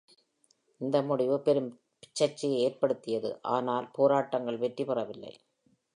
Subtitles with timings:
[0.81, 1.69] இந்த முடிவு பெரும்
[2.11, 5.33] சர்ச்சையை ஏற்படுத்தியது, ஆனால் போராட்டங்கள் வெற்றிபெறவில்லை.